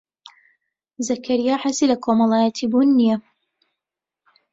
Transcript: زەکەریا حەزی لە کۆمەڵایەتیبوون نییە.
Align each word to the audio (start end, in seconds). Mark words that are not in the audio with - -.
زەکەریا 1.07 1.55
حەزی 1.63 1.89
لە 1.91 1.97
کۆمەڵایەتیبوون 2.03 2.89
نییە. 2.99 3.17